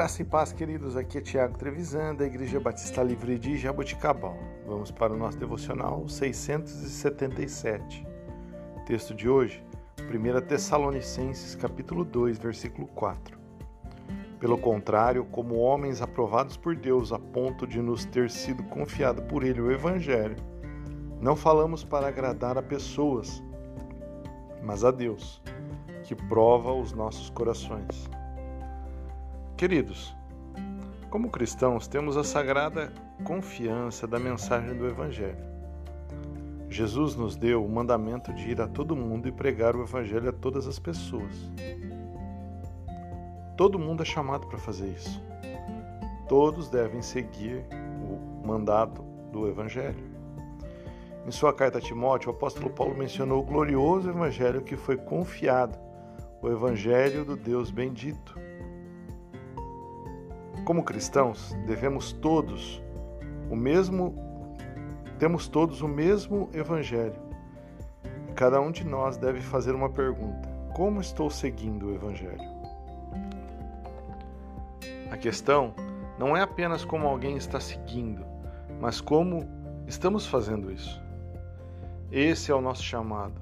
Graça 0.00 0.22
e 0.22 0.24
paz, 0.24 0.50
queridos. 0.50 0.96
Aqui 0.96 1.18
é 1.18 1.20
Tiago 1.20 1.58
Trevisan, 1.58 2.14
da 2.14 2.24
Igreja 2.24 2.58
Batista 2.58 3.02
Livre 3.02 3.38
de 3.38 3.58
Jaboticabal. 3.58 4.34
Vamos 4.66 4.90
para 4.90 5.12
o 5.12 5.16
nosso 5.18 5.36
devocional 5.36 6.08
677. 6.08 8.06
Texto 8.86 9.12
de 9.12 9.28
hoje, 9.28 9.62
1 9.98 10.40
Tessalonicenses, 10.46 11.54
capítulo 11.54 12.02
2, 12.02 12.38
versículo 12.38 12.86
4. 12.94 13.38
Pelo 14.38 14.56
contrário, 14.56 15.26
como 15.26 15.56
homens 15.56 16.00
aprovados 16.00 16.56
por 16.56 16.74
Deus 16.74 17.12
a 17.12 17.18
ponto 17.18 17.66
de 17.66 17.82
nos 17.82 18.06
ter 18.06 18.30
sido 18.30 18.62
confiado 18.70 19.20
por 19.24 19.44
Ele 19.44 19.60
o 19.60 19.70
Evangelho, 19.70 20.36
não 21.20 21.36
falamos 21.36 21.84
para 21.84 22.08
agradar 22.08 22.56
a 22.56 22.62
pessoas, 22.62 23.42
mas 24.62 24.82
a 24.82 24.90
Deus, 24.90 25.42
que 26.04 26.14
prova 26.14 26.72
os 26.72 26.94
nossos 26.94 27.28
corações. 27.28 28.08
Queridos, 29.60 30.16
como 31.10 31.28
cristãos, 31.28 31.86
temos 31.86 32.16
a 32.16 32.24
sagrada 32.24 32.90
confiança 33.24 34.06
da 34.06 34.18
mensagem 34.18 34.74
do 34.74 34.86
Evangelho. 34.86 35.36
Jesus 36.70 37.14
nos 37.14 37.36
deu 37.36 37.62
o 37.62 37.68
mandamento 37.68 38.32
de 38.32 38.52
ir 38.52 38.58
a 38.62 38.66
todo 38.66 38.96
mundo 38.96 39.28
e 39.28 39.32
pregar 39.32 39.76
o 39.76 39.82
Evangelho 39.82 40.30
a 40.30 40.32
todas 40.32 40.66
as 40.66 40.78
pessoas. 40.78 41.52
Todo 43.54 43.78
mundo 43.78 44.02
é 44.02 44.06
chamado 44.06 44.46
para 44.46 44.56
fazer 44.56 44.88
isso. 44.88 45.22
Todos 46.26 46.70
devem 46.70 47.02
seguir 47.02 47.62
o 48.02 48.46
mandato 48.46 49.02
do 49.30 49.46
Evangelho. 49.46 50.02
Em 51.26 51.30
sua 51.30 51.52
carta 51.52 51.76
a 51.76 51.82
Timóteo, 51.82 52.32
o 52.32 52.34
apóstolo 52.34 52.70
Paulo 52.70 52.96
mencionou 52.96 53.42
o 53.42 53.44
glorioso 53.44 54.08
Evangelho 54.08 54.62
que 54.62 54.74
foi 54.74 54.96
confiado, 54.96 55.78
o 56.40 56.48
Evangelho 56.48 57.26
do 57.26 57.36
Deus 57.36 57.70
bendito. 57.70 58.49
Como 60.70 60.84
cristãos, 60.84 61.52
devemos 61.66 62.12
todos 62.12 62.80
o 63.50 63.56
mesmo 63.56 64.14
temos 65.18 65.48
todos 65.48 65.82
o 65.82 65.88
mesmo 65.88 66.48
evangelho. 66.52 67.20
Cada 68.36 68.60
um 68.60 68.70
de 68.70 68.84
nós 68.84 69.16
deve 69.16 69.40
fazer 69.40 69.74
uma 69.74 69.90
pergunta: 69.90 70.48
como 70.72 71.00
estou 71.00 71.28
seguindo 71.28 71.88
o 71.88 71.94
evangelho? 71.96 72.48
A 75.10 75.16
questão 75.16 75.74
não 76.16 76.36
é 76.36 76.42
apenas 76.42 76.84
como 76.84 77.08
alguém 77.08 77.36
está 77.36 77.58
seguindo, 77.58 78.24
mas 78.80 79.00
como 79.00 79.48
estamos 79.88 80.24
fazendo 80.24 80.70
isso. 80.70 81.02
Esse 82.12 82.52
é 82.52 82.54
o 82.54 82.60
nosso 82.60 82.84
chamado. 82.84 83.40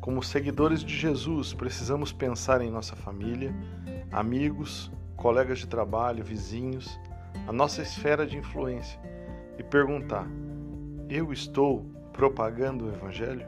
Como 0.00 0.22
seguidores 0.22 0.84
de 0.84 0.96
Jesus, 0.96 1.52
precisamos 1.52 2.12
pensar 2.12 2.60
em 2.60 2.70
nossa 2.70 2.94
família, 2.94 3.52
amigos, 4.12 4.92
colegas 5.16 5.58
de 5.58 5.66
trabalho, 5.66 6.24
vizinhos, 6.24 6.98
a 7.46 7.52
nossa 7.52 7.82
esfera 7.82 8.26
de 8.26 8.36
influência 8.36 8.98
e 9.58 9.62
perguntar: 9.62 10.26
eu 11.08 11.32
estou 11.32 11.84
propagando 12.12 12.86
o 12.86 12.92
Evangelho? 12.92 13.46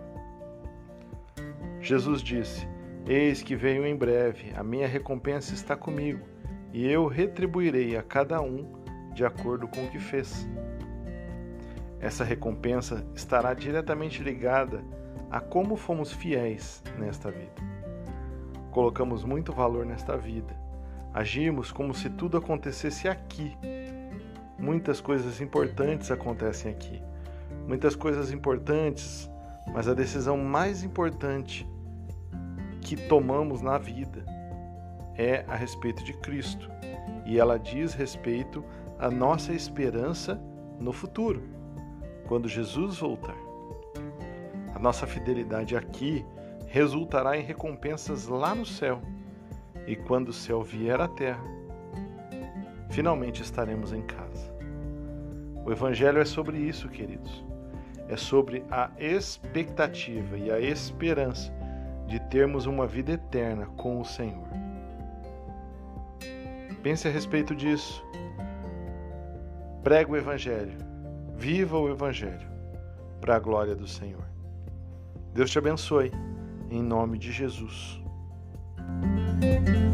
Jesus 1.80 2.20
disse: 2.20 2.68
Eis 3.06 3.42
que 3.42 3.56
venho 3.56 3.86
em 3.86 3.96
breve, 3.96 4.52
a 4.54 4.62
minha 4.62 4.86
recompensa 4.86 5.54
está 5.54 5.76
comigo, 5.76 6.26
e 6.72 6.86
eu 6.86 7.06
retribuirei 7.06 7.96
a 7.96 8.02
cada 8.02 8.40
um 8.40 8.82
de 9.14 9.24
acordo 9.24 9.66
com 9.68 9.84
o 9.84 9.90
que 9.90 9.98
fez. 9.98 10.46
Essa 11.98 12.24
recompensa 12.24 13.06
estará 13.14 13.54
diretamente 13.54 14.22
ligada 14.22 14.84
a 15.30 15.40
como 15.40 15.76
fomos 15.76 16.12
fiéis 16.12 16.82
nesta 16.98 17.30
vida. 17.30 17.54
Colocamos 18.70 19.24
muito 19.24 19.52
valor 19.52 19.86
nesta 19.86 20.16
vida 20.16 20.65
Agimos 21.16 21.72
como 21.72 21.94
se 21.94 22.10
tudo 22.10 22.36
acontecesse 22.36 23.08
aqui. 23.08 23.56
Muitas 24.58 25.00
coisas 25.00 25.40
importantes 25.40 26.10
acontecem 26.10 26.70
aqui. 26.70 27.02
Muitas 27.66 27.96
coisas 27.96 28.30
importantes, 28.30 29.26
mas 29.72 29.88
a 29.88 29.94
decisão 29.94 30.36
mais 30.36 30.84
importante 30.84 31.66
que 32.82 32.96
tomamos 33.08 33.62
na 33.62 33.78
vida 33.78 34.26
é 35.14 35.42
a 35.48 35.56
respeito 35.56 36.04
de 36.04 36.12
Cristo. 36.12 36.70
E 37.24 37.38
ela 37.38 37.58
diz 37.58 37.94
respeito 37.94 38.62
à 38.98 39.10
nossa 39.10 39.54
esperança 39.54 40.38
no 40.78 40.92
futuro, 40.92 41.42
quando 42.28 42.46
Jesus 42.46 42.98
voltar. 42.98 43.38
A 44.74 44.78
nossa 44.78 45.06
fidelidade 45.06 45.74
aqui 45.74 46.26
resultará 46.66 47.38
em 47.38 47.42
recompensas 47.42 48.26
lá 48.26 48.54
no 48.54 48.66
céu 48.66 49.00
e 49.86 49.94
quando 49.94 50.28
o 50.28 50.32
céu 50.32 50.62
vier 50.62 51.00
à 51.00 51.08
terra, 51.08 51.44
finalmente 52.90 53.42
estaremos 53.42 53.92
em 53.92 54.02
casa. 54.02 54.54
O 55.64 55.72
Evangelho 55.72 56.20
é 56.20 56.24
sobre 56.24 56.58
isso, 56.58 56.88
queridos. 56.88 57.44
É 58.08 58.16
sobre 58.16 58.64
a 58.70 58.90
expectativa 58.98 60.38
e 60.38 60.50
a 60.50 60.60
esperança 60.60 61.52
de 62.06 62.20
termos 62.28 62.66
uma 62.66 62.86
vida 62.86 63.12
eterna 63.12 63.66
com 63.76 64.00
o 64.00 64.04
Senhor. 64.04 64.46
Pense 66.82 67.08
a 67.08 67.10
respeito 67.10 67.54
disso. 67.54 68.04
Prega 69.82 70.12
o 70.12 70.16
Evangelho. 70.16 70.78
Viva 71.34 71.76
o 71.76 71.90
Evangelho 71.90 72.46
para 73.20 73.36
a 73.36 73.40
glória 73.40 73.74
do 73.74 73.88
Senhor. 73.88 74.24
Deus 75.34 75.50
te 75.50 75.58
abençoe, 75.58 76.12
em 76.70 76.82
nome 76.82 77.18
de 77.18 77.32
Jesus. 77.32 78.00
Bye. 79.40 79.85